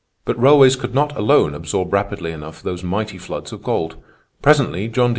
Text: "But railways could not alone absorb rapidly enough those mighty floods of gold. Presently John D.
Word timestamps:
"But 0.25 0.41
railways 0.41 0.75
could 0.75 0.95
not 0.95 1.15
alone 1.15 1.53
absorb 1.53 1.93
rapidly 1.93 2.31
enough 2.31 2.63
those 2.63 2.81
mighty 2.83 3.19
floods 3.19 3.53
of 3.53 3.61
gold. 3.61 3.97
Presently 4.41 4.87
John 4.87 5.09
D. 5.09 5.09